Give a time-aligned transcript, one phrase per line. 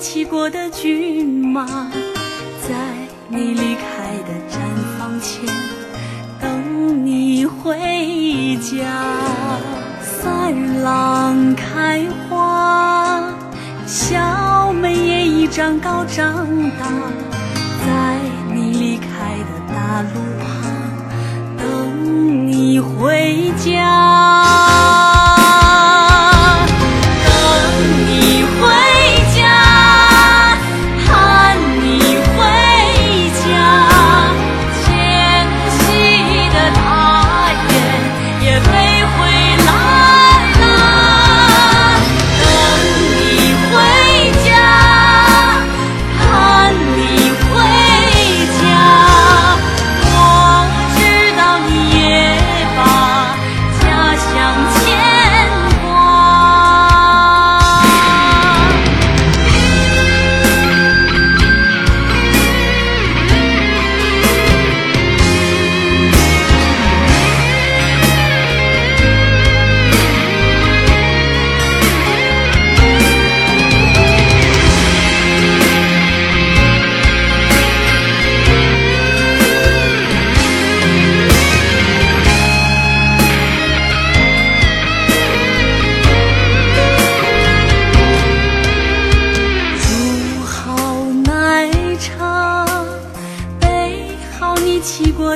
[0.00, 1.66] 骑过的骏马，
[2.66, 2.74] 在
[3.28, 4.58] 你离开的毡
[4.98, 5.44] 房前
[6.40, 8.78] 等你回家。
[10.00, 13.22] 三郎开花，
[13.86, 16.46] 小妹也已长高长
[16.78, 16.86] 大，
[17.86, 18.16] 在
[18.54, 20.08] 你离开的大路
[20.40, 20.48] 旁
[21.58, 24.49] 等你回家。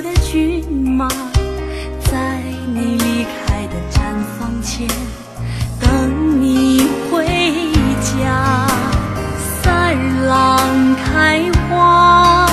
[0.04, 1.08] 的骏马，
[1.98, 2.38] 在
[2.74, 4.02] 你离开的毡
[4.38, 4.86] 房前
[5.80, 7.26] 等你回
[8.02, 8.66] 家。
[9.62, 12.46] 三日郎开花，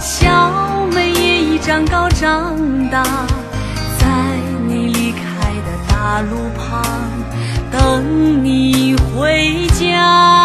[0.00, 0.50] 小
[0.92, 2.58] 梅也已长高长
[2.90, 3.04] 大，
[4.00, 4.06] 在
[4.66, 6.82] 你离开的大路旁
[7.70, 10.41] 等你回家。